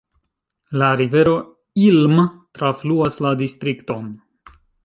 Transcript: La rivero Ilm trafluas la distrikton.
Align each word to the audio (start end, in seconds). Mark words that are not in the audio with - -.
La 0.81 0.87
rivero 1.01 1.35
Ilm 1.83 2.23
trafluas 2.61 3.23
la 3.27 3.37
distrikton. 3.47 4.13